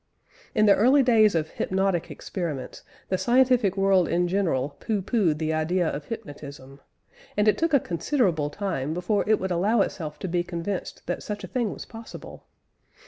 In 0.55 0.65
the 0.65 0.73
early 0.75 1.03
days 1.03 1.35
of 1.35 1.51
hypnotic 1.51 2.09
experiments 2.09 2.81
the 3.09 3.19
scientific 3.19 3.77
world 3.77 4.07
in 4.07 4.27
general 4.27 4.69
"pooh 4.79 5.03
poohed" 5.03 5.37
the 5.37 5.53
idea 5.53 5.87
of 5.87 6.05
hypnotism; 6.05 6.81
and 7.37 7.47
it 7.47 7.55
took 7.55 7.71
a 7.71 7.79
considerable 7.79 8.49
time 8.49 8.95
before 8.95 9.23
it 9.29 9.39
would 9.39 9.51
allow 9.51 9.81
itself 9.81 10.17
to 10.17 10.27
be 10.27 10.41
convinced 10.41 11.03
that 11.05 11.21
such 11.21 11.43
a 11.43 11.47
thing 11.47 11.71
was 11.71 11.85
possible. 11.85 12.47